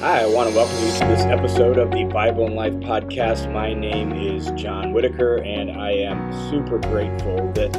[0.00, 3.52] Hi, I want to welcome you to this episode of the Bible and Life podcast.
[3.52, 7.76] My name is John Whitaker, and I am super grateful that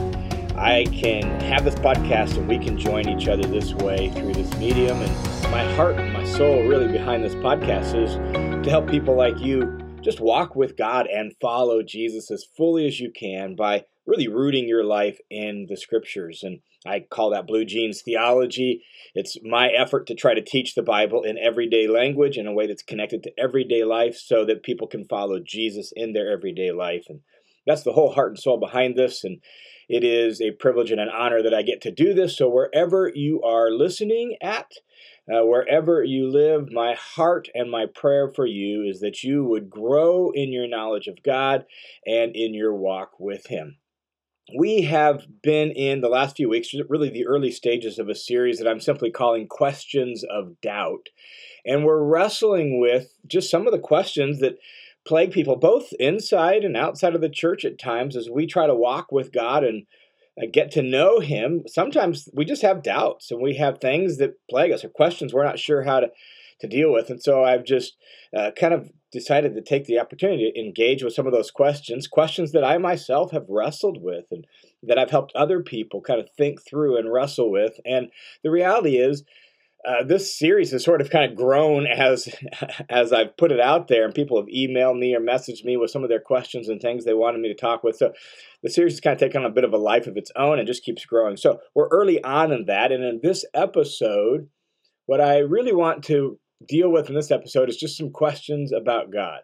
[0.57, 4.53] I can have this podcast and we can join each other this way through this
[4.57, 5.01] medium.
[5.01, 8.15] And my heart and my soul, really, behind this podcast is
[8.65, 12.99] to help people like you just walk with God and follow Jesus as fully as
[12.99, 16.41] you can by really rooting your life in the scriptures.
[16.43, 18.83] And I call that blue jeans theology.
[19.13, 22.65] It's my effort to try to teach the Bible in everyday language in a way
[22.65, 27.05] that's connected to everyday life so that people can follow Jesus in their everyday life.
[27.07, 27.19] And
[27.67, 29.23] that's the whole heart and soul behind this.
[29.23, 29.41] And
[29.87, 32.35] it is a privilege and an honor that I get to do this.
[32.35, 34.71] So wherever you are listening at,
[35.31, 39.69] uh, wherever you live, my heart and my prayer for you is that you would
[39.69, 41.65] grow in your knowledge of God
[42.07, 43.77] and in your walk with Him
[44.57, 48.59] we have been in the last few weeks, really the early stages of a series
[48.59, 51.09] that I'm simply calling Questions of Doubt.
[51.65, 54.57] And we're wrestling with just some of the questions that
[55.05, 58.75] plague people, both inside and outside of the church at times, as we try to
[58.75, 59.85] walk with God and
[60.41, 61.63] uh, get to know Him.
[61.67, 65.43] Sometimes we just have doubts and we have things that plague us or questions we're
[65.43, 66.11] not sure how to,
[66.61, 67.09] to deal with.
[67.09, 67.95] And so I've just
[68.35, 72.07] uh, kind of decided to take the opportunity to engage with some of those questions,
[72.07, 74.45] questions that I myself have wrestled with and
[74.83, 77.79] that I've helped other people kind of think through and wrestle with.
[77.85, 78.09] And
[78.43, 79.23] the reality is,
[79.87, 82.27] uh, this series has sort of kind of grown as
[82.89, 85.89] as I've put it out there, and people have emailed me or messaged me with
[85.89, 87.95] some of their questions and things they wanted me to talk with.
[87.95, 88.11] So
[88.61, 90.59] the series has kind of taken on a bit of a life of its own
[90.59, 91.37] and just keeps growing.
[91.37, 94.49] So we're early on in that, and in this episode,
[95.05, 96.37] what I really want to
[96.67, 99.41] deal with in this episode is just some questions about God.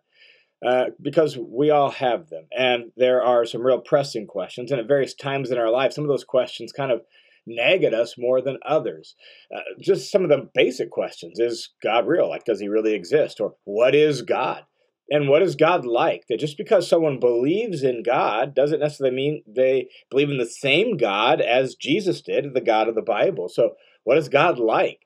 [0.66, 4.88] Uh, because we all have them, and there are some real pressing questions, and at
[4.88, 7.02] various times in our life, some of those questions kind of
[7.46, 9.16] nag at us more than others.
[9.54, 12.30] Uh, just some of the basic questions: Is God real?
[12.30, 13.40] Like, does He really exist?
[13.40, 14.64] Or what is God?
[15.10, 16.24] And what is God like?
[16.30, 20.98] That just because someone believes in God doesn't necessarily mean they believe in the same
[20.98, 23.50] God as Jesus did, the God of the Bible.
[23.50, 25.02] So, what is God like?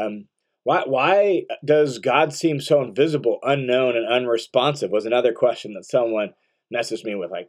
[0.00, 0.26] Um,
[0.64, 4.90] why, why does God seem so invisible, unknown, and unresponsive?
[4.90, 6.34] Was another question that someone
[6.72, 7.30] messaged me with.
[7.30, 7.48] Like,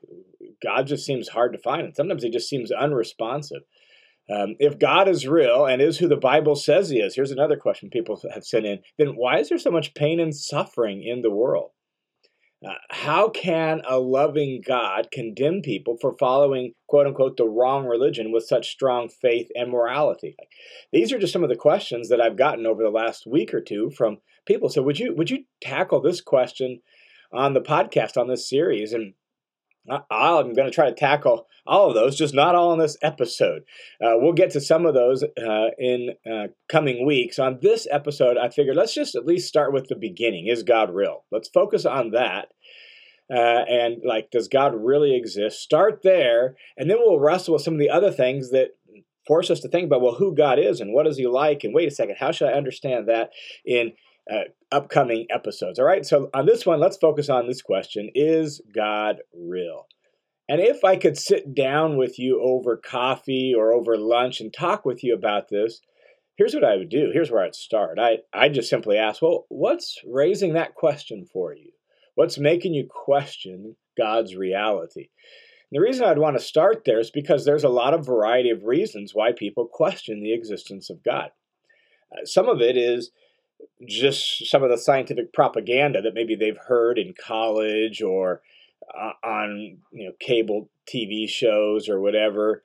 [0.64, 3.62] God just seems hard to find, and sometimes he just seems unresponsive.
[4.30, 7.58] Um, if God is real and is who the Bible says he is, here's another
[7.58, 8.80] question people have sent in.
[8.98, 11.72] Then why is there so much pain and suffering in the world?
[12.64, 18.32] Uh, how can a loving God condemn people for following, quote unquote, the wrong religion
[18.32, 20.36] with such strong faith and morality?
[20.92, 23.62] These are just some of the questions that I've gotten over the last week or
[23.62, 24.70] two from people.
[24.70, 26.82] So would you would you tackle this question
[27.34, 28.94] on the podcast on this series?
[28.94, 29.14] And
[29.90, 33.64] I'm going to try to tackle all of those, just not all in this episode.
[34.04, 37.40] Uh, we'll get to some of those uh, in uh, coming weeks.
[37.40, 40.48] On this episode, I figured let's just at least start with the beginning.
[40.48, 41.26] Is God real?
[41.32, 42.50] Let's focus on that.
[43.34, 45.62] Uh, and like, does God really exist?
[45.62, 48.72] Start there, and then we'll wrestle with some of the other things that
[49.26, 51.74] force us to think about well, who God is and what is He like, and
[51.74, 53.32] wait a second, how should I understand that
[53.66, 53.94] in
[54.30, 55.80] uh, upcoming episodes.
[55.80, 59.88] All right, so on this one, let's focus on this question Is God real?
[60.50, 64.84] And if I could sit down with you over coffee or over lunch and talk
[64.84, 65.80] with you about this,
[66.36, 67.10] here's what I would do.
[67.14, 68.00] Here's where I'd start.
[68.00, 71.72] I, I just simply ask, well, what's raising that question for you?
[72.16, 75.08] What's making you question God's reality?
[75.72, 78.50] And the reason I'd want to start there is because there's a lot of variety
[78.50, 81.30] of reasons why people question the existence of God.
[82.12, 83.12] Uh, some of it is
[83.88, 88.42] just some of the scientific propaganda that maybe they've heard in college or
[88.98, 92.64] uh, on you know cable TV shows or whatever.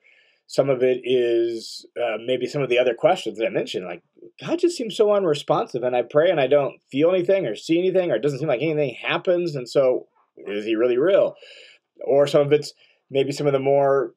[0.49, 4.01] Some of it is uh, maybe some of the other questions that I mentioned, like
[4.41, 7.77] God just seems so unresponsive, and I pray and I don't feel anything or see
[7.77, 10.07] anything, or it doesn't seem like anything happens, and so
[10.37, 11.35] is He really real?
[12.05, 12.73] Or some of it's
[13.09, 14.13] maybe some of the more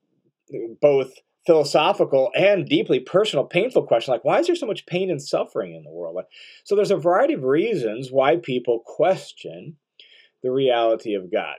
[0.81, 1.13] both
[1.47, 5.75] philosophical and deeply personal, painful question like, why is there so much pain and suffering
[5.75, 6.17] in the world?
[6.65, 9.77] So there's a variety of reasons why people question
[10.43, 11.57] the reality of God.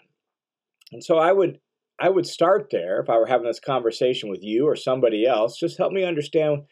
[0.92, 1.60] And so I would
[2.00, 5.60] I would start there if I were having this conversation with you or somebody else.
[5.60, 6.63] Just help me understand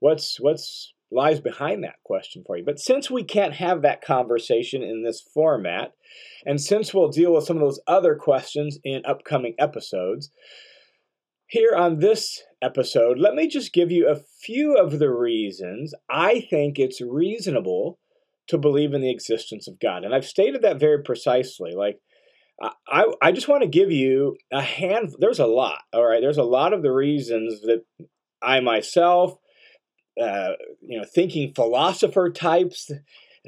[0.00, 2.64] what's what's lies behind that question for you.
[2.64, 5.92] But since we can't have that conversation in this format,
[6.44, 10.30] and since we'll deal with some of those other questions in upcoming episodes,
[11.48, 16.46] here on this episode, let me just give you a few of the reasons I
[16.50, 17.98] think it's reasonable
[18.48, 20.04] to believe in the existence of God.
[20.04, 21.72] And I've stated that very precisely.
[21.74, 21.98] Like,
[22.88, 25.14] I, I just want to give you a hand.
[25.18, 26.20] There's a lot, all right?
[26.20, 27.84] There's a lot of the reasons that
[28.42, 29.36] I myself,
[30.20, 32.90] uh, you know, thinking philosopher types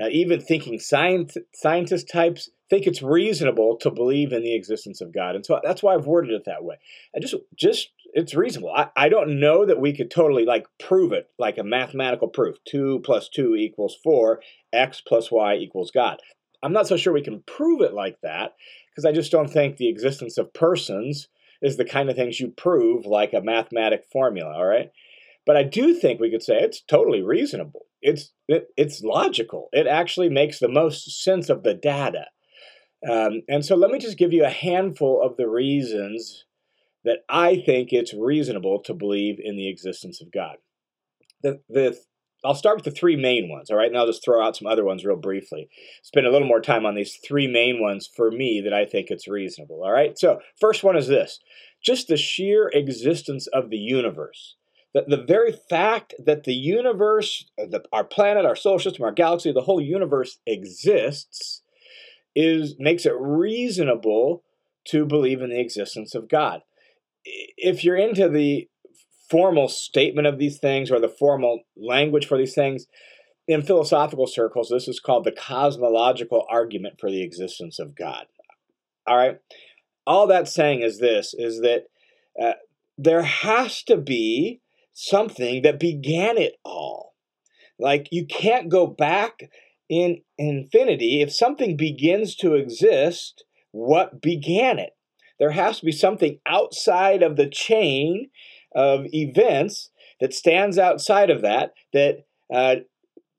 [0.01, 5.13] uh, even thinking science, scientist types think it's reasonable to believe in the existence of
[5.13, 5.35] God.
[5.35, 6.77] And so that's why I've worded it that way.
[7.15, 8.73] I just, just it's reasonable.
[8.75, 12.57] I, I don't know that we could totally like prove it like a mathematical proof.
[12.67, 14.41] Two plus two equals four,
[14.73, 16.19] x plus y equals God.
[16.63, 18.55] I'm not so sure we can prove it like that
[18.91, 21.29] because I just don't think the existence of persons
[21.63, 24.91] is the kind of things you prove like a mathematic formula, all right?
[25.47, 27.87] But I do think we could say it's totally reasonable.
[28.03, 29.69] It's it, it's logical.
[29.73, 32.27] It actually makes the most sense of the data.
[33.09, 36.45] Um, and so let me just give you a handful of the reasons
[37.05, 40.57] that I think it's reasonable to believe in the existence of God.
[41.43, 41.99] The, the,
[42.45, 43.89] I'll start with the three main ones, all right?
[43.89, 45.69] And I'll just throw out some other ones real briefly.
[46.03, 49.11] Spend a little more time on these three main ones for me that I think
[49.11, 50.19] it's reasonable, all right?
[50.19, 51.41] So, first one is this
[51.83, 54.57] just the sheer existence of the universe.
[54.93, 59.53] The, the very fact that the universe, the, our planet, our solar system, our galaxy,
[59.53, 61.63] the whole universe exists
[62.35, 64.43] is makes it reasonable
[64.87, 66.63] to believe in the existence of God.
[67.25, 68.69] If you're into the
[69.31, 72.87] formal statement of these things or the formal language for these things,
[73.47, 78.27] in philosophical circles, this is called the cosmological argument for the existence of God.
[79.07, 79.39] All right?
[80.07, 81.85] All that's saying is this is that
[82.41, 82.55] uh,
[82.97, 84.61] there has to be
[84.93, 87.15] something that began it all.
[87.79, 89.51] Like you can't go back
[89.91, 91.21] in infinity.
[91.21, 94.91] If something begins to exist, what began it?
[95.39, 98.31] There has to be something outside of the chain
[98.75, 99.91] of events
[100.21, 102.77] that stands outside of that that uh,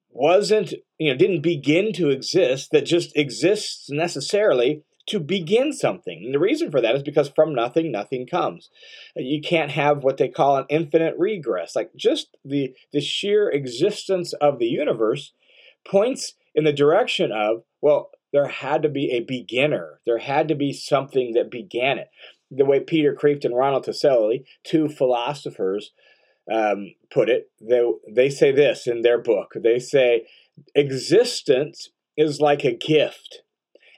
[0.10, 6.24] wasn't, you know, didn't begin to exist, that just exists necessarily to begin something.
[6.26, 8.70] And the reason for that is because from nothing, nothing comes.
[9.16, 11.76] You can't have what they call an infinite regress.
[11.76, 15.34] Like just the, the sheer existence of the universe
[15.86, 20.00] points in the direction of, well, there had to be a beginner.
[20.06, 22.10] There had to be something that began it.
[22.50, 25.92] The way Peter Kreeft and Ronald Tacelli, two philosophers,
[26.52, 29.54] um, put it, they, they say this in their book.
[29.56, 30.28] They say,
[30.76, 33.42] existence is like a gift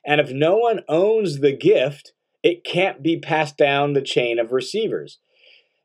[0.05, 4.51] and if no one owns the gift, it can't be passed down the chain of
[4.51, 5.19] receivers.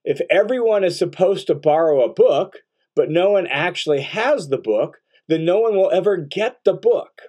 [0.04, 2.58] If everyone is supposed to borrow a book,
[2.96, 4.98] but no one actually has the book,
[5.28, 7.22] then no one will ever get the book.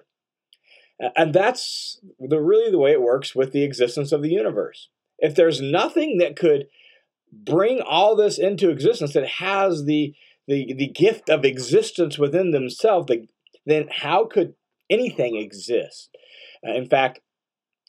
[1.16, 4.88] And that's the, really the way it works with the existence of the universe.
[5.18, 6.66] If there's nothing that could
[7.32, 10.14] bring all this into existence that has the,
[10.46, 13.10] the, the gift of existence within themselves,
[13.64, 14.54] then how could
[14.90, 16.10] anything exist?
[16.66, 17.20] Uh, in fact,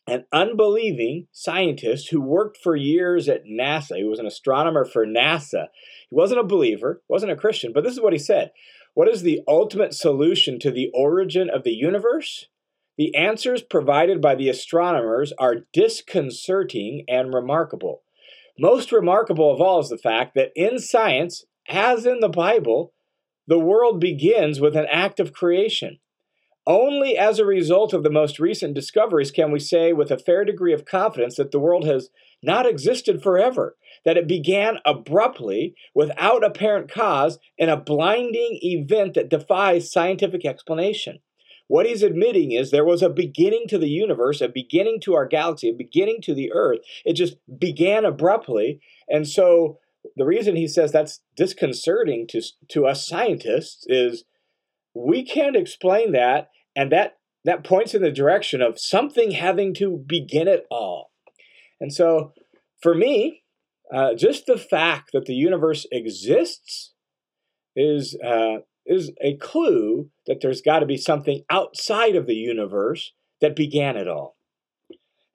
[0.07, 5.67] an unbelieving scientist who worked for years at NASA, he was an astronomer for NASA.
[6.09, 8.51] He wasn't a believer, wasn't a Christian, but this is what he said
[8.93, 12.47] What is the ultimate solution to the origin of the universe?
[12.97, 18.03] The answers provided by the astronomers are disconcerting and remarkable.
[18.59, 22.93] Most remarkable of all is the fact that in science, as in the Bible,
[23.47, 25.99] the world begins with an act of creation.
[26.67, 30.43] Only as a result of the most recent discoveries can we say with a fair
[30.43, 32.09] degree of confidence that the world has
[32.43, 39.29] not existed forever, that it began abruptly, without apparent cause, in a blinding event that
[39.29, 41.19] defies scientific explanation.
[41.67, 45.25] What he's admitting is there was a beginning to the universe, a beginning to our
[45.25, 46.79] galaxy, a beginning to the earth.
[47.05, 48.81] It just began abruptly.
[49.07, 49.77] And so
[50.15, 54.25] the reason he says that's disconcerting to, to us scientists is
[54.93, 60.03] we can't explain that and that that points in the direction of something having to
[60.05, 61.11] begin it all
[61.79, 62.33] and so
[62.81, 63.40] for me
[63.93, 66.93] uh, just the fact that the universe exists
[67.75, 73.13] is uh, is a clue that there's got to be something outside of the universe
[73.39, 74.35] that began it all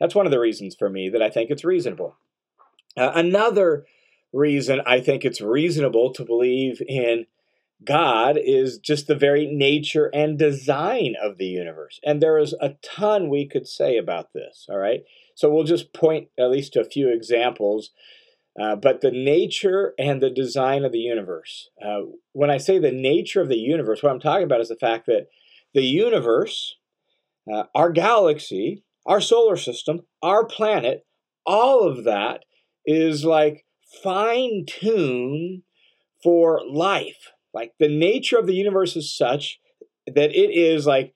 [0.00, 2.16] that's one of the reasons for me that i think it's reasonable
[2.96, 3.86] uh, another
[4.32, 7.26] reason i think it's reasonable to believe in
[7.84, 12.00] God is just the very nature and design of the universe.
[12.04, 15.04] And there is a ton we could say about this, all right?
[15.34, 17.90] So we'll just point at least to a few examples.
[18.60, 21.68] Uh, but the nature and the design of the universe.
[21.84, 22.00] Uh,
[22.32, 25.06] when I say the nature of the universe, what I'm talking about is the fact
[25.06, 25.26] that
[25.74, 26.76] the universe,
[27.52, 31.04] uh, our galaxy, our solar system, our planet,
[31.44, 32.44] all of that
[32.86, 33.66] is like
[34.02, 35.62] fine tuned
[36.22, 39.58] for life like the nature of the universe is such
[40.06, 41.14] that it is like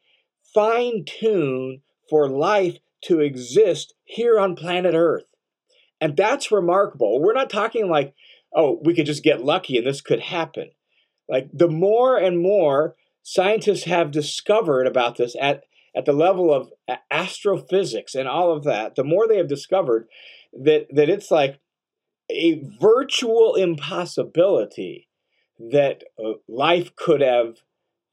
[0.54, 5.24] fine tuned for life to exist here on planet Earth.
[6.00, 7.20] And that's remarkable.
[7.20, 8.14] We're not talking like,
[8.54, 10.70] oh, we could just get lucky and this could happen.
[11.28, 15.64] Like the more and more scientists have discovered about this at,
[15.94, 16.70] at the level of
[17.10, 20.08] astrophysics and all of that, the more they have discovered
[20.52, 21.60] that, that it's like
[22.30, 25.08] a virtual impossibility
[25.58, 27.58] that uh, life could have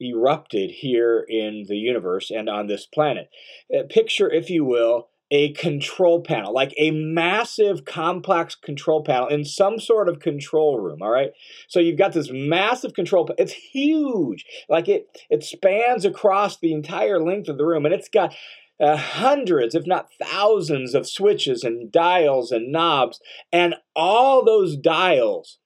[0.00, 3.30] erupted here in the universe and on this planet.
[3.74, 9.44] Uh, picture, if you will, a control panel, like a massive complex control panel in
[9.44, 11.32] some sort of control room, all right?
[11.68, 14.44] So you've got this massive control panel, it's huge.
[14.68, 18.34] Like it it spans across the entire length of the room and it's got
[18.80, 23.20] uh, hundreds, if not thousands, of switches and dials and knobs,
[23.52, 25.58] and all those dials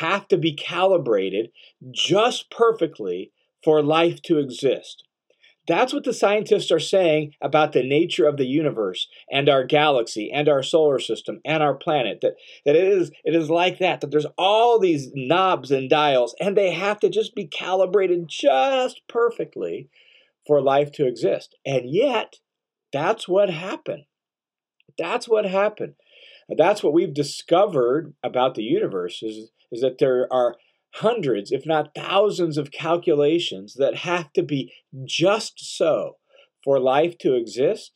[0.00, 1.50] have to be calibrated
[1.92, 3.30] just perfectly
[3.62, 5.04] for life to exist.
[5.66, 10.30] That's what the scientists are saying about the nature of the universe and our galaxy
[10.32, 12.20] and our solar system and our planet.
[12.22, 16.34] That, that it is it is like that, that there's all these knobs and dials,
[16.40, 19.88] and they have to just be calibrated just perfectly
[20.46, 21.56] for life to exist.
[21.64, 22.36] And yet,
[22.92, 24.04] that's what happened.
[24.96, 25.94] That's what happened.
[26.56, 30.54] That's what we've discovered about the universe is, is that there are
[30.96, 34.72] hundreds, if not thousands, of calculations that have to be
[35.04, 36.16] just so
[36.64, 37.92] for life to exist.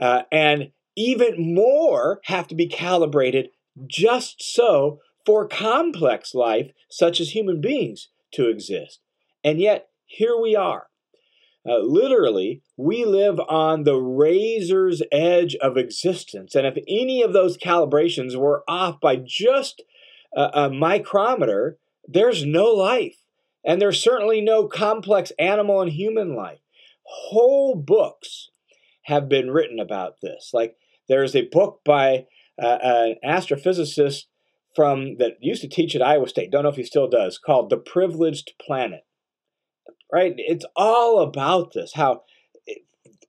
[0.00, 3.48] Uh, and even more have to be calibrated
[3.86, 9.00] just so for complex life, such as human beings, to exist.
[9.42, 10.86] And yet, here we are.
[11.66, 16.54] Uh, literally, we live on the razor's edge of existence.
[16.54, 19.82] And if any of those calibrations were off by just
[20.36, 23.16] a, a micrometer, there's no life.
[23.66, 26.60] And there's certainly no complex animal and human life.
[27.02, 28.50] Whole books
[29.04, 30.50] have been written about this.
[30.52, 30.76] Like
[31.08, 32.26] there's a book by
[32.62, 34.24] uh, an astrophysicist
[34.74, 36.50] from that used to teach at Iowa State.
[36.50, 37.38] Don't know if he still does.
[37.38, 39.04] Called "The Privileged Planet."
[40.12, 40.34] Right?
[40.36, 41.92] It's all about this.
[41.94, 42.22] How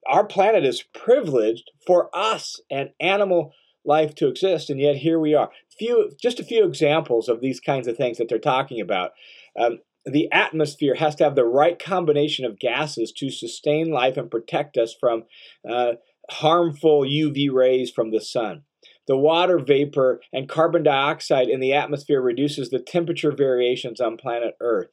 [0.08, 3.54] our planet is privileged for us and animal
[3.84, 5.50] life to exist, and yet here we are.
[5.78, 9.12] Few, just a few examples of these kinds of things that they're talking about.
[9.60, 14.30] Um, the atmosphere has to have the right combination of gases to sustain life and
[14.30, 15.24] protect us from
[15.68, 15.94] uh,
[16.30, 18.64] harmful UV rays from the sun.
[19.08, 24.56] The water vapor and carbon dioxide in the atmosphere reduces the temperature variations on planet
[24.60, 24.88] Earth.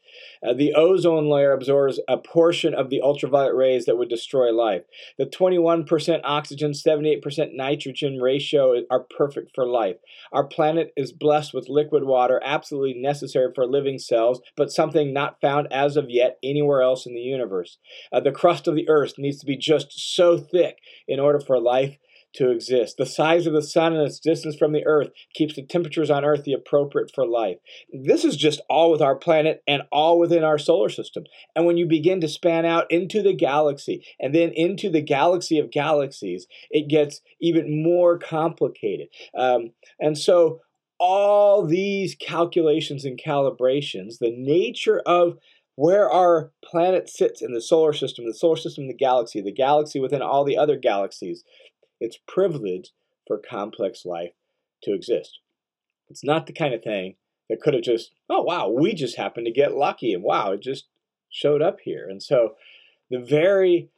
[0.47, 4.83] Uh, the ozone layer absorbs a portion of the ultraviolet rays that would destroy life.
[5.19, 9.97] The 21% oxygen, 78% nitrogen ratio are perfect for life.
[10.33, 15.41] Our planet is blessed with liquid water, absolutely necessary for living cells, but something not
[15.41, 17.79] found as of yet anywhere else in the universe.
[18.13, 20.79] Uh, the crust of the Earth needs to be just so thick
[21.09, 21.99] in order for life
[22.35, 22.97] to exist.
[22.97, 26.25] The size of the sun and its distance from the earth keeps the temperatures on
[26.25, 27.59] earth the appropriate for life.
[27.93, 31.25] This is just all with our planet and all within our solar system.
[31.55, 35.59] And when you begin to span out into the galaxy and then into the galaxy
[35.59, 39.09] of galaxies, it gets even more complicated.
[39.37, 40.61] Um, and so
[40.99, 45.39] all these calculations and calibrations, the nature of
[45.75, 49.99] where our planet sits in the solar system, the solar system, the galaxy, the galaxy
[49.99, 51.45] within all the other galaxies,
[52.03, 52.91] it's privilege
[53.27, 54.33] for complex life
[54.83, 55.39] to exist.
[56.09, 57.15] It's not the kind of thing
[57.49, 60.63] that could have just, oh, wow, we just happened to get lucky and wow, it
[60.63, 60.87] just
[61.31, 62.09] showed up here.
[62.09, 62.57] And so
[63.11, 63.89] the very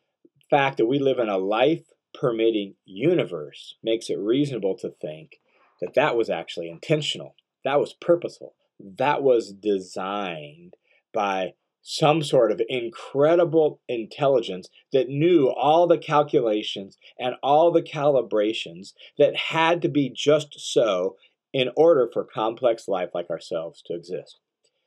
[0.50, 5.40] fact that we live in a life permitting universe makes it reasonable to think
[5.80, 7.34] that that was actually intentional,
[7.64, 10.74] that was purposeful, that was designed
[11.12, 11.54] by
[11.86, 19.36] some sort of incredible intelligence that knew all the calculations and all the calibrations that
[19.36, 21.14] had to be just so
[21.52, 24.38] in order for complex life like ourselves to exist.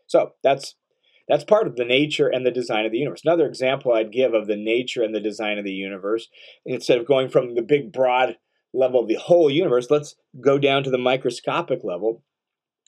[0.07, 0.73] So that's
[1.27, 3.21] that's part of the nature and the design of the universe.
[3.23, 6.29] Another example I'd give of the nature and the design of the universe,
[6.65, 8.37] instead of going from the big broad
[8.73, 12.23] level of the whole universe, let's go down to the microscopic level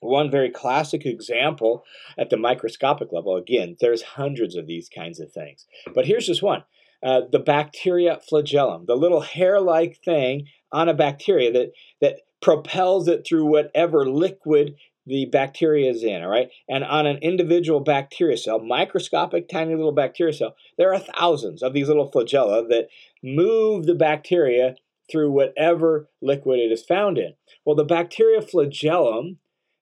[0.01, 1.83] one very classic example
[2.17, 5.65] at the microscopic level, again, there's hundreds of these kinds of things.
[5.93, 6.63] But here's just one
[7.01, 13.07] uh, the bacteria flagellum, the little hair like thing on a bacteria that, that propels
[13.07, 14.75] it through whatever liquid
[15.05, 16.49] the bacteria is in, all right?
[16.69, 21.73] And on an individual bacteria cell, microscopic, tiny little bacteria cell, there are thousands of
[21.73, 22.89] these little flagella that
[23.23, 24.75] move the bacteria
[25.09, 27.33] through whatever liquid it is found in.
[27.65, 29.39] Well, the bacteria flagellum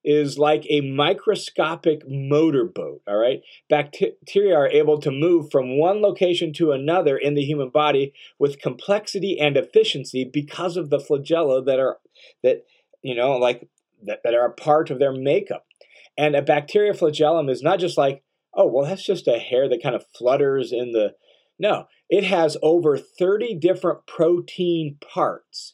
[0.09, 3.41] is like a microscopic motorboat, all right?
[3.69, 8.61] Bacteria are able to move from one location to another in the human body with
[8.61, 11.97] complexity and efficiency because of the flagella that are
[12.41, 12.65] that
[13.01, 13.67] you know, like
[14.03, 15.65] that, that are a part of their makeup.
[16.17, 18.23] And a bacteria flagellum is not just like
[18.57, 21.13] oh, well, that's just a hair that kind of flutters in the.
[21.59, 25.73] No, it has over 30 different protein parts.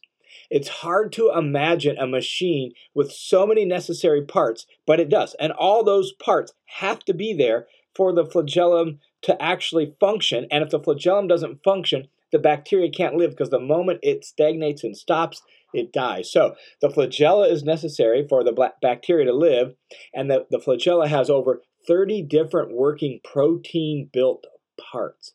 [0.50, 5.36] It's hard to imagine a machine with so many necessary parts, but it does.
[5.40, 10.48] And all those parts have to be there for the flagellum to actually function.
[10.52, 14.84] And if the flagellum doesn't function, the bacteria can't live because the moment it stagnates
[14.84, 15.42] and stops,
[15.74, 16.32] it dies.
[16.32, 19.76] So the flagella is necessary for the bacteria to live,
[20.14, 24.46] and the, the flagella has over 30 different working protein built
[24.92, 25.34] parts.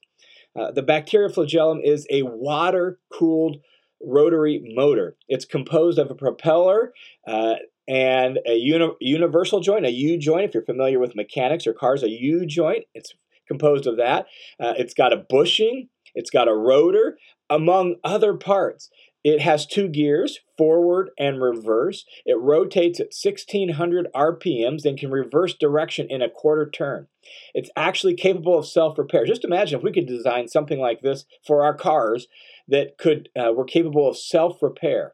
[0.56, 3.58] Uh, the bacterial flagellum is a water cooled
[4.02, 5.16] rotary motor.
[5.28, 6.92] It's composed of a propeller
[7.26, 7.54] uh,
[7.86, 10.44] and a uni- universal joint, a U joint.
[10.44, 12.84] If you're familiar with mechanics or cars, a U joint.
[12.94, 13.12] It's
[13.46, 14.26] composed of that.
[14.60, 17.18] Uh, it's got a bushing, it's got a rotor,
[17.50, 18.90] among other parts.
[19.24, 22.04] It has two gears, forward and reverse.
[22.24, 27.08] It rotates at 1600 RPMs and can reverse direction in a quarter turn.
[27.52, 29.24] It's actually capable of self repair.
[29.24, 32.28] Just imagine if we could design something like this for our cars
[32.68, 35.12] that could uh, were capable of self repair.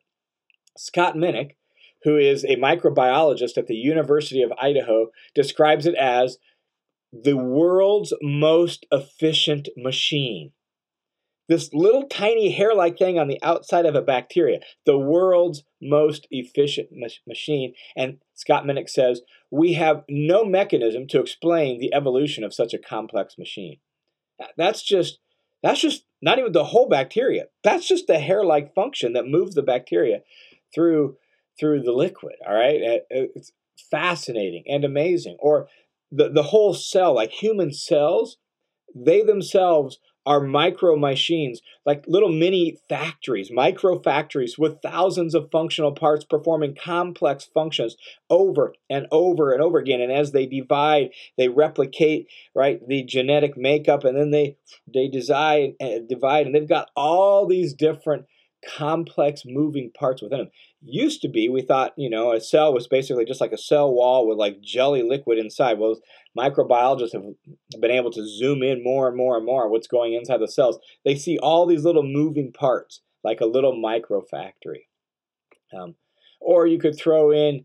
[0.76, 1.52] Scott Minnich,
[2.02, 6.38] who is a microbiologist at the University of Idaho, describes it as
[7.12, 10.52] the world's most efficient machine
[11.48, 16.26] this little tiny hair like thing on the outside of a bacteria, the world's most
[16.30, 16.88] efficient
[17.26, 17.74] machine.
[17.96, 19.20] And Scott Minnich says,
[19.50, 23.78] we have no mechanism to explain the evolution of such a complex machine.
[24.56, 25.18] That's just
[25.64, 27.46] that's just not even the whole bacteria.
[27.62, 30.20] That's just the hair-like function that moves the bacteria
[30.74, 31.16] through
[31.58, 32.34] through the liquid.
[32.46, 33.52] All right, it's
[33.90, 35.38] fascinating and amazing.
[35.40, 35.68] Or
[36.12, 38.36] the the whole cell, like human cells,
[38.94, 45.92] they themselves are micro machines, like little mini factories, micro factories with thousands of functional
[45.92, 47.96] parts performing complex functions
[48.30, 50.00] over and over and over again.
[50.00, 54.56] And as they divide, they replicate right the genetic makeup, and then they
[54.92, 58.26] they design and uh, divide, and they've got all these different
[58.64, 60.50] complex moving parts within them.
[60.86, 63.90] Used to be, we thought, you know, a cell was basically just like a cell
[63.90, 65.78] wall with like jelly liquid inside.
[65.78, 65.98] Well,
[66.38, 67.24] microbiologists have
[67.80, 70.78] been able to zoom in more and more and more what's going inside the cells.
[71.04, 74.88] They see all these little moving parts, like a little micro factory.
[75.74, 75.94] Um,
[76.38, 77.64] or you could throw in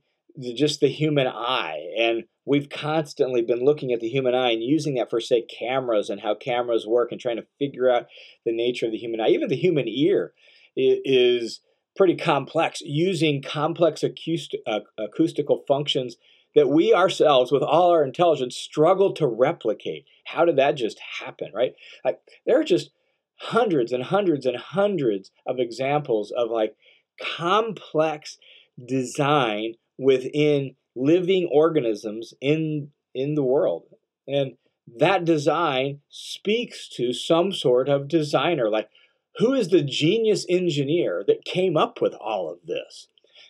[0.55, 1.91] just the human eye.
[1.99, 6.09] And we've constantly been looking at the human eye and using that for, say, cameras
[6.09, 8.07] and how cameras work and trying to figure out
[8.45, 9.27] the nature of the human eye.
[9.27, 10.33] Even the human ear
[10.77, 11.59] is
[11.95, 16.15] pretty complex, using complex acoustic, uh, acoustical functions
[16.55, 20.05] that we ourselves, with all our intelligence, struggle to replicate.
[20.25, 21.73] How did that just happen, right?
[22.03, 22.91] Like, there are just
[23.39, 26.75] hundreds and hundreds and hundreds of examples of like
[27.21, 28.37] complex
[28.85, 33.83] design within living organisms in in the world
[34.27, 34.53] and
[34.97, 38.89] that design speaks to some sort of designer like
[39.39, 43.07] who is the genius engineer that came up with all of this,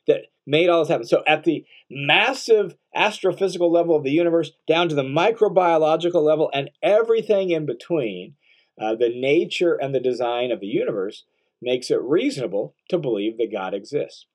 [0.08, 1.06] that made all this happen?
[1.06, 6.69] So, at the massive astrophysical level of the universe, down to the microbiological level, and
[6.82, 8.36] everything in between,
[8.80, 11.25] uh, the nature and the design of the universe
[11.62, 14.25] makes it reasonable to believe that God exists.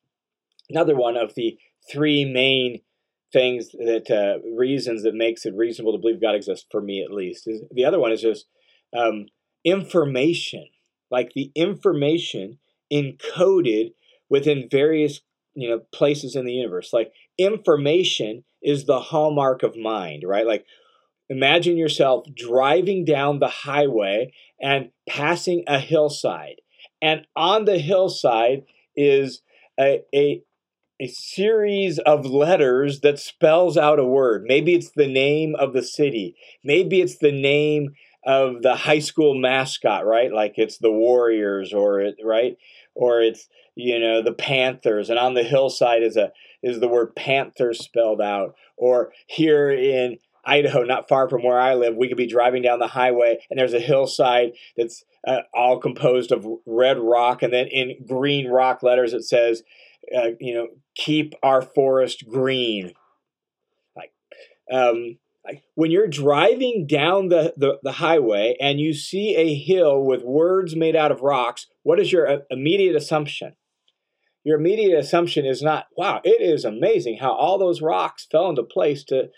[0.69, 1.57] Another one of the
[1.91, 2.81] three main
[3.33, 7.13] things that uh, reasons that makes it reasonable to believe God exists, for me at
[7.13, 8.47] least, is the other one is just
[8.97, 9.27] um,
[9.65, 10.67] information
[11.11, 12.59] like the information
[12.93, 13.93] encoded
[14.29, 15.21] within various
[15.55, 16.93] you know places in the universe.
[16.93, 20.47] Like information is the hallmark of mind right?
[20.47, 20.67] Like
[21.29, 26.61] imagine yourself driving down the highway and passing a hillside
[27.01, 28.65] and on the hillside
[28.97, 29.43] is
[29.79, 30.43] a, a
[31.01, 34.45] a series of letters that spells out a word.
[34.47, 36.37] Maybe it's the name of the city.
[36.63, 37.95] Maybe it's the name
[38.27, 40.33] of the high school mascot, right?
[40.33, 42.57] Like it's the Warriors or it, right?
[42.95, 46.33] Or it's, you know, the Panthers and on the hillside is a
[46.63, 48.55] is the word Panther spelled out.
[48.77, 52.79] Or here in Idaho, not far from where I live, we could be driving down
[52.79, 57.67] the highway and there's a hillside that's uh, all composed of red rock, and then
[57.67, 59.63] in green rock letters it says,
[60.15, 62.93] uh, you know, keep our forest green.
[63.97, 64.13] Like,
[64.71, 65.19] um,
[65.75, 70.75] when you're driving down the, the, the, highway and you see a hill with words
[70.75, 73.55] made out of rocks, what is your uh, immediate assumption?
[74.43, 78.63] Your immediate assumption is not, wow, it is amazing how all those rocks fell into
[78.63, 79.31] place to,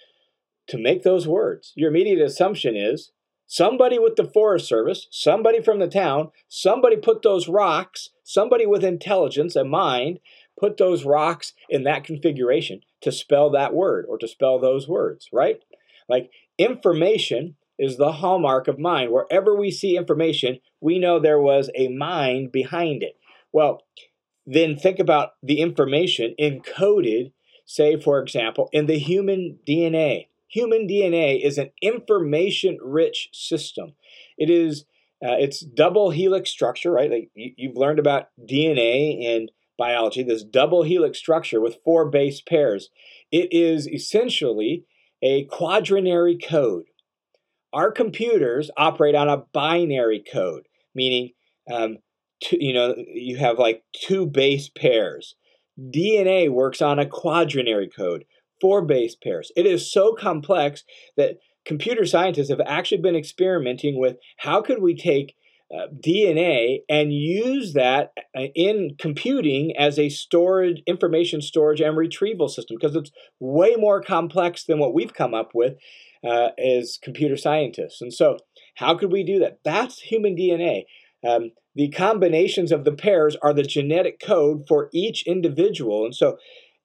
[0.68, 1.72] to make those words.
[1.76, 3.12] Your immediate assumption is
[3.46, 8.84] somebody with the Forest Service, somebody from the town, somebody put those rocks, somebody with
[8.84, 10.18] intelligence, and mind,
[10.58, 15.28] put those rocks in that configuration to spell that word or to spell those words,
[15.32, 15.60] right?
[16.08, 19.12] Like information is the hallmark of mind.
[19.12, 23.16] Wherever we see information, we know there was a mind behind it.
[23.52, 23.82] Well,
[24.46, 27.32] then think about the information encoded,
[27.64, 30.28] say, for example, in the human DNA.
[30.48, 33.94] Human DNA is an information rich system.
[34.38, 34.84] It is
[35.24, 37.10] uh, it's double helix structure, right?
[37.10, 42.40] Like you, have learned about DNA in biology, this double helix structure with four base
[42.40, 42.90] pairs.
[43.32, 44.84] It is essentially
[45.22, 46.84] a quaternary code.
[47.72, 51.32] Our computers operate on a binary code, meaning
[51.70, 51.98] um,
[52.42, 55.34] two, you know you have like two base pairs.
[55.78, 58.24] DNA works on a quaternary code,
[58.60, 59.52] four base pairs.
[59.56, 60.84] It is so complex
[61.16, 65.34] that computer scientists have actually been experimenting with how could we take
[65.74, 72.48] uh, DNA and use that uh, in computing as a storage, information storage and retrieval
[72.48, 75.74] system because it's way more complex than what we've come up with
[76.24, 78.00] uh, as computer scientists.
[78.00, 78.38] And so,
[78.76, 79.58] how could we do that?
[79.64, 80.84] That's human DNA.
[81.26, 86.04] Um, the combinations of the pairs are the genetic code for each individual.
[86.04, 86.38] And so,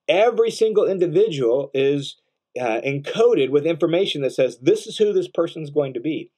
[0.07, 2.17] every single individual is
[2.59, 6.31] uh, encoded with information that says this is who this person's going to be.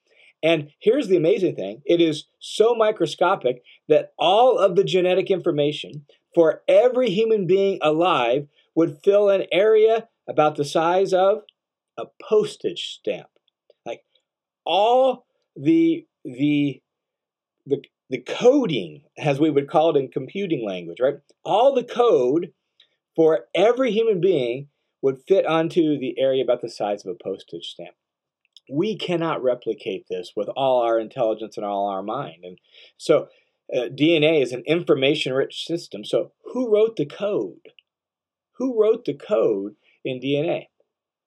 [0.43, 6.05] And here's the amazing thing it is so microscopic that all of the genetic information
[6.35, 11.43] for every human being alive would fill an area about the size of
[11.97, 13.29] a postage stamp.
[13.85, 14.03] Like
[14.65, 15.25] all
[15.55, 16.81] the the
[17.65, 21.15] the the coding, as we would call it in computing language, right?
[21.45, 22.51] All the code
[23.15, 24.67] for every human being
[25.01, 27.95] would fit onto the area about the size of a postage stamp
[28.73, 32.43] we cannot replicate this with all our intelligence and all our mind.
[32.43, 32.57] And
[32.97, 33.27] so
[33.71, 36.03] uh, DNA is an information rich system.
[36.03, 37.69] So who wrote the code?
[38.57, 40.69] Who wrote the code in DNA?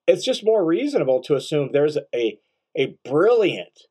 [0.09, 2.38] It's just more reasonable to assume there's a,
[2.76, 3.82] a brilliant,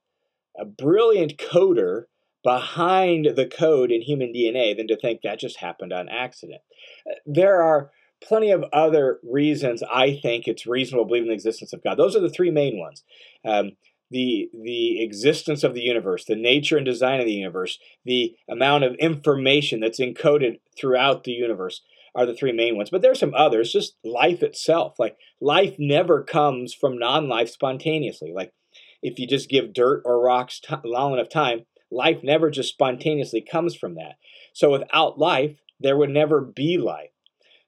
[0.60, 2.04] a brilliant coder
[2.44, 6.62] behind the code in human DNA than to think that just happened on accident.
[7.10, 7.92] Uh, there are
[8.26, 11.96] plenty of other reasons I think it's reasonable to believe in the existence of God.
[11.98, 13.04] Those are the three main ones.
[13.46, 13.72] Um,
[14.12, 18.84] the the existence of the universe, the nature and design of the universe, the amount
[18.84, 21.82] of information that's encoded throughout the universe
[22.14, 22.90] are the three main ones.
[22.90, 24.96] But there's some others, just life itself.
[25.00, 28.32] Like life never comes from non-life spontaneously.
[28.34, 28.54] Like
[29.02, 33.42] if you just give dirt or rocks t- long enough time, life never just spontaneously
[33.42, 34.16] comes from that.
[34.54, 37.10] So without life, there would never be life.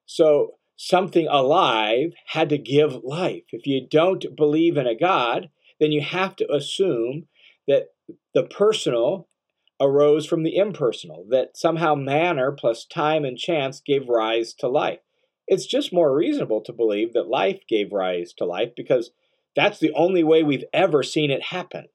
[0.07, 3.43] So something alive had to give life.
[3.51, 7.27] If you don't believe in a God, then you have to assume
[7.67, 7.89] that
[8.33, 9.27] the personal
[9.79, 14.99] arose from the impersonal, that somehow manner plus time and chance gave rise to life.
[15.47, 19.11] It's just more reasonable to believe that life gave rise to life because
[19.55, 21.87] that's the only way we've ever seen it happen.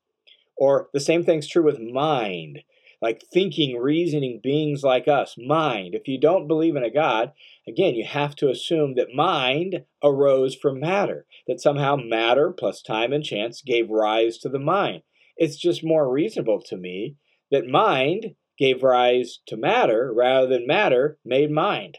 [0.56, 2.62] Or the same thing's true with mind
[3.02, 5.92] like thinking, reasoning beings like us, mind.
[5.94, 7.32] If you don't believe in a God,
[7.66, 13.12] again, you have to assume that mind arose from matter, that somehow matter plus time
[13.12, 15.02] and chance gave rise to the mind.
[15.36, 17.16] It's just more reasonable to me
[17.50, 21.98] that mind gave rise to matter rather than matter made mind.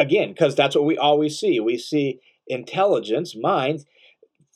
[0.00, 1.60] Again, because that's what we always see.
[1.60, 3.84] We see intelligence, mind,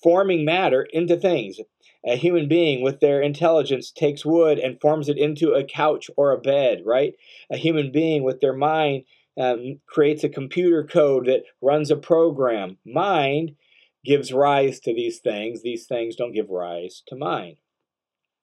[0.02, 1.58] forming matter into things
[2.06, 6.32] a human being with their intelligence takes wood and forms it into a couch or
[6.32, 7.14] a bed, right?
[7.50, 9.04] A human being with their mind
[9.38, 12.78] um, creates a computer code that runs a program.
[12.86, 13.52] Mind
[14.04, 15.62] gives rise to these things.
[15.62, 17.56] These things don't give rise to mind.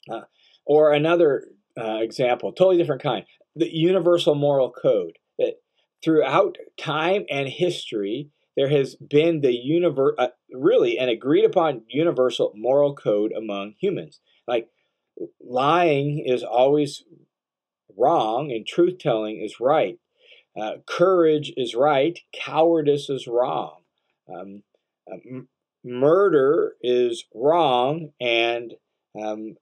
[0.10, 0.22] Uh,
[0.65, 1.46] or another
[1.80, 5.56] uh, example, totally different kind, the universal moral code that
[6.04, 12.54] throughout time and history there has been the universe, uh, really an agreed upon universal
[12.56, 14.20] moral code among humans.
[14.48, 14.70] Like
[15.39, 17.04] lying is always
[17.98, 19.98] wrong and truth telling is right.
[20.60, 23.80] Uh, courage is right, cowardice is wrong.
[24.34, 24.63] Um,
[25.12, 25.48] um,
[25.84, 28.74] murder is wrong, and
[29.22, 29.56] um,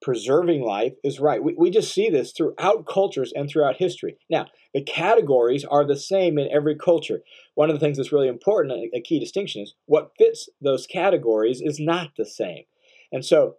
[0.00, 1.42] preserving life is right.
[1.42, 4.16] We, we just see this throughout cultures and throughout history.
[4.30, 7.20] Now, the categories are the same in every culture.
[7.54, 11.60] One of the things that's really important, a key distinction, is what fits those categories
[11.60, 12.64] is not the same.
[13.10, 13.56] And so,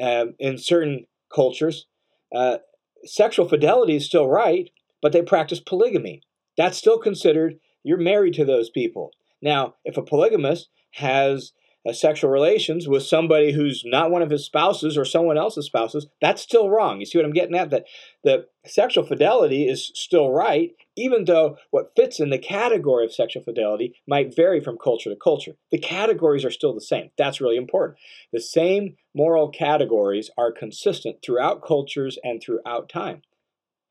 [0.00, 1.86] um, in certain cultures,
[2.34, 2.58] uh,
[3.04, 4.70] sexual fidelity is still right,
[5.02, 6.22] but they practice polygamy.
[6.56, 9.10] That's still considered you're married to those people.
[9.42, 11.52] Now, if a polygamist has
[11.84, 16.06] Uh, sexual relations with somebody who's not one of his spouses or someone else's spouses,
[16.20, 17.00] that's still wrong.
[17.00, 17.70] You see what I'm getting at?
[17.70, 17.86] That
[18.22, 23.42] the sexual fidelity is still right, even though what fits in the category of sexual
[23.42, 25.56] fidelity might vary from culture to culture.
[25.72, 27.10] The categories are still the same.
[27.18, 27.98] That's really important.
[28.32, 33.22] The same moral categories are consistent throughout cultures and throughout time.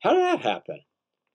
[0.00, 0.80] How did that happen?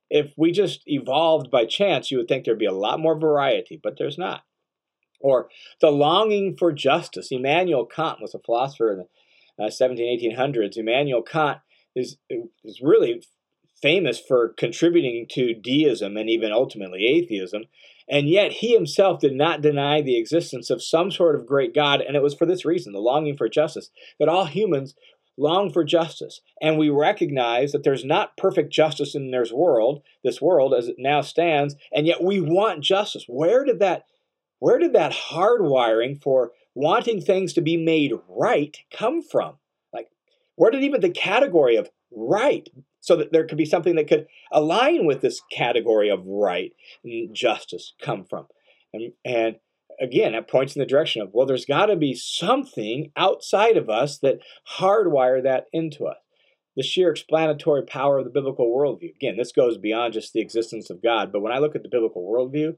[0.09, 3.79] If we just evolved by chance, you would think there'd be a lot more variety,
[3.81, 4.41] but there's not
[5.19, 5.49] or
[5.81, 7.31] the longing for justice.
[7.31, 9.05] Immanuel Kant was a philosopher in
[9.57, 10.77] the uh, 17, 1800s.
[10.77, 11.59] Immanuel Kant
[11.95, 13.21] is, is really
[13.81, 17.63] famous for contributing to deism and even ultimately atheism.
[18.09, 22.01] And yet he himself did not deny the existence of some sort of great God.
[22.01, 24.95] And it was for this reason, the longing for justice, that all humans
[25.37, 26.41] long for justice.
[26.61, 30.95] And we recognize that there's not perfect justice in this world, this world as it
[30.97, 33.25] now stands, and yet we want justice.
[33.27, 34.05] Where did that
[34.59, 39.55] where did that hardwiring for wanting things to be made right come from?
[39.93, 40.09] Like,
[40.55, 44.27] where did even the category of right, so that there could be something that could
[44.51, 48.47] align with this category of right and justice, come from?
[48.93, 49.55] And, and
[49.99, 53.89] again, that points in the direction of, well, there's got to be something outside of
[53.89, 54.39] us that
[54.77, 56.17] hardwire that into us.
[56.75, 59.15] The sheer explanatory power of the biblical worldview.
[59.15, 61.89] Again, this goes beyond just the existence of God, but when I look at the
[61.89, 62.77] biblical worldview,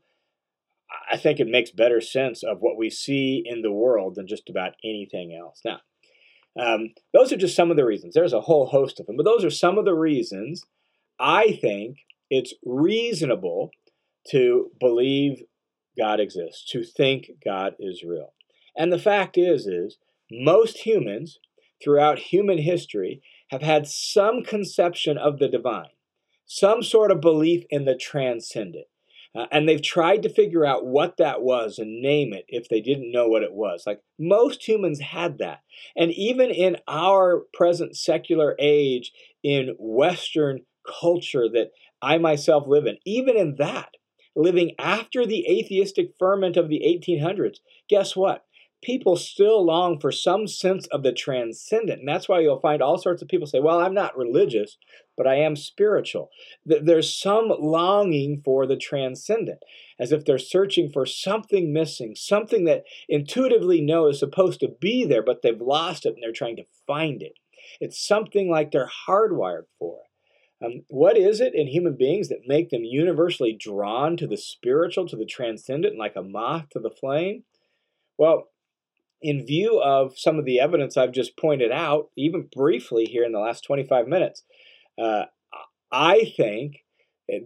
[1.11, 4.49] I think it makes better sense of what we see in the world than just
[4.49, 5.61] about anything else.
[5.63, 5.79] Now,
[6.59, 8.13] um, those are just some of the reasons.
[8.13, 10.63] There's a whole host of them, but those are some of the reasons
[11.19, 11.97] I think
[12.29, 13.71] it's reasonable
[14.29, 15.43] to believe
[15.97, 18.33] God exists, to think God is real.
[18.75, 19.97] And the fact is, is
[20.31, 21.39] most humans
[21.83, 25.89] throughout human history have had some conception of the divine,
[26.45, 28.85] some sort of belief in the transcendent.
[29.35, 32.81] Uh, and they've tried to figure out what that was and name it if they
[32.81, 33.83] didn't know what it was.
[33.85, 35.59] Like most humans had that.
[35.95, 39.11] And even in our present secular age,
[39.43, 40.61] in Western
[41.01, 43.89] culture that I myself live in, even in that,
[44.35, 48.45] living after the atheistic ferment of the 1800s, guess what?
[48.81, 51.99] people still long for some sense of the transcendent.
[51.99, 54.77] And that's why you'll find all sorts of people say, Well, I'm not religious,
[55.19, 56.29] but I am spiritual.
[56.65, 59.59] There's some longing for the transcendent,
[59.99, 65.03] as if they're searching for something missing, something that intuitively know is supposed to be
[65.03, 67.33] there, but they've lost it and they're trying to find it.
[67.81, 70.03] It's something like they're hardwired for.
[70.63, 75.05] Um, what is it in human beings that make them universally drawn to the spiritual,
[75.09, 77.43] to the transcendent, like a moth to the flame?
[78.17, 78.47] Well,
[79.21, 83.33] in view of some of the evidence I've just pointed out, even briefly here in
[83.33, 84.43] the last 25 minutes,
[85.01, 85.25] uh,
[85.91, 86.83] I think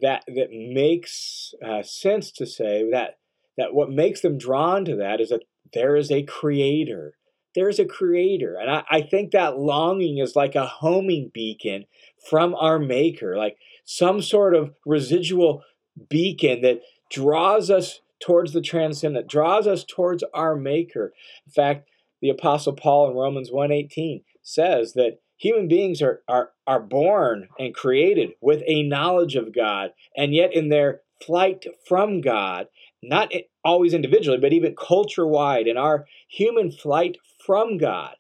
[0.02, 3.18] that that makes uh, sense to say that
[3.58, 7.14] that what makes them drawn to that is that there is a creator.
[7.56, 8.58] There is a creator.
[8.60, 11.86] And I, I think that longing is like a homing beacon
[12.30, 15.62] from our maker, like some sort of residual
[16.10, 21.14] beacon that draws us towards the transcendent, draws us towards our maker.
[21.46, 21.90] In fact,
[22.22, 27.76] the apostle Paul in Romans 1:18 says that human beings are, are, are born and
[27.76, 32.68] created with a knowledge of God, and yet in their flight from God,
[33.02, 38.16] not always individually, but even culture wide, in our human flight from God,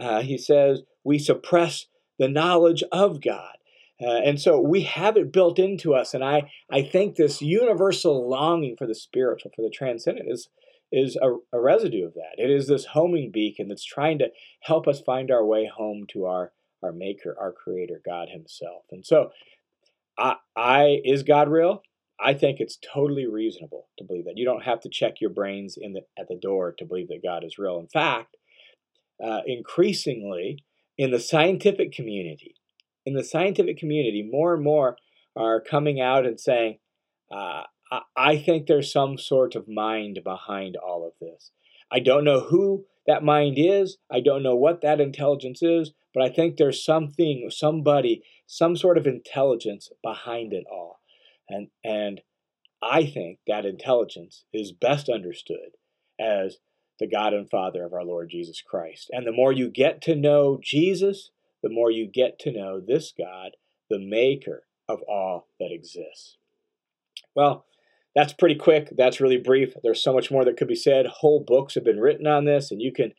[0.00, 1.86] uh, he says we suppress
[2.18, 3.54] the knowledge of God.
[4.00, 6.14] Uh, and so we have it built into us.
[6.14, 10.48] And I, I think this universal longing for the spiritual, for the transcendent, is,
[10.92, 12.36] is a, a residue of that.
[12.36, 14.28] It is this homing beacon that's trying to
[14.60, 18.84] help us find our way home to our, our Maker, our Creator, God Himself.
[18.90, 19.30] And so,
[20.18, 21.82] I, I is God real?
[22.20, 24.36] I think it's totally reasonable to believe that.
[24.36, 27.22] You don't have to check your brains in the, at the door to believe that
[27.22, 27.78] God is real.
[27.78, 28.36] In fact,
[29.24, 30.58] uh, increasingly
[30.96, 32.56] in the scientific community,
[33.06, 34.96] in the scientific community, more and more
[35.36, 36.78] are coming out and saying,
[37.30, 37.62] uh,
[38.16, 41.52] I think there's some sort of mind behind all of this.
[41.90, 43.96] I don't know who that mind is.
[44.10, 48.98] I don't know what that intelligence is, but I think there's something, somebody, some sort
[48.98, 50.98] of intelligence behind it all.
[51.48, 52.22] And, and
[52.82, 55.76] I think that intelligence is best understood
[56.18, 56.56] as
[56.98, 59.10] the God and Father of our Lord Jesus Christ.
[59.12, 61.30] And the more you get to know Jesus,
[61.62, 63.52] the more you get to know this God,
[63.88, 66.36] the maker of all that exists.
[67.36, 67.64] Well,
[68.16, 68.92] that's pretty quick.
[68.96, 69.74] That's really brief.
[69.84, 71.06] There's so much more that could be said.
[71.06, 73.12] Whole books have been written on this, and you can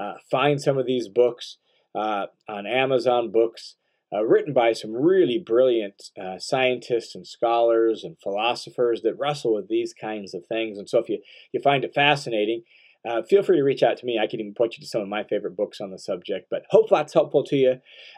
[0.00, 1.58] uh, find some of these books
[1.96, 3.76] uh, on Amazon Books,
[4.12, 9.68] uh, written by some really brilliant uh, scientists and scholars and philosophers that wrestle with
[9.68, 10.78] these kinds of things.
[10.78, 11.20] And so, if you,
[11.52, 12.62] you find it fascinating,
[13.08, 14.18] uh, feel free to reach out to me.
[14.18, 16.48] I can even point you to some of my favorite books on the subject.
[16.50, 17.74] But hope that's helpful to you,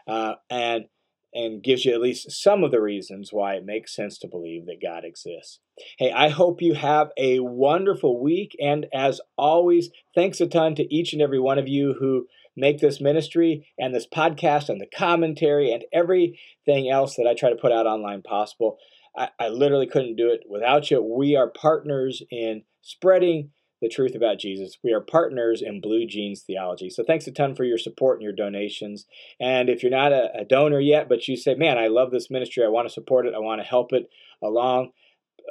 [0.07, 0.85] uh, and
[1.31, 4.65] and gives you at least some of the reasons why it makes sense to believe
[4.65, 5.59] that God exists.
[5.99, 10.93] Hey, I hope you have a wonderful week, and as always, thanks a ton to
[10.93, 12.25] each and every one of you who
[12.59, 17.49] make this ministry and this podcast and the commentary and everything else that I try
[17.49, 18.77] to put out online possible.
[19.17, 21.01] I, I literally couldn't do it without you.
[21.01, 24.77] We are partners in spreading the truth about Jesus.
[24.83, 26.89] We are partners in Blue Jeans Theology.
[26.89, 29.05] So thanks a ton for your support and your donations.
[29.39, 32.29] And if you're not a, a donor yet, but you say, man, I love this
[32.29, 34.09] ministry, I want to support it, I want to help it
[34.43, 34.91] along,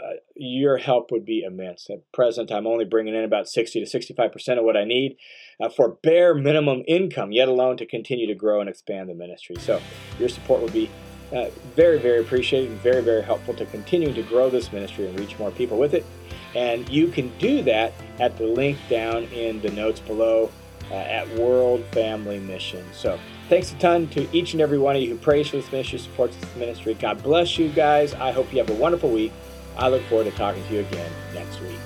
[0.02, 1.88] uh, your help would be immense.
[1.90, 5.16] At present, I'm only bringing in about 60 to 65% of what I need
[5.60, 9.56] uh, for bare minimum income, yet alone to continue to grow and expand the ministry.
[9.58, 9.80] So
[10.18, 10.90] your support would be
[11.32, 15.18] uh, very, very appreciated and very, very helpful to continue to grow this ministry and
[15.18, 16.06] reach more people with it.
[16.54, 20.50] And you can do that at the link down in the notes below
[20.90, 22.84] uh, at World Family Mission.
[22.92, 25.70] So thanks a ton to each and every one of you who prays for this
[25.70, 26.94] ministry, supports this ministry.
[26.94, 28.14] God bless you guys.
[28.14, 29.32] I hope you have a wonderful week.
[29.78, 31.78] I look forward to talking to you again next week.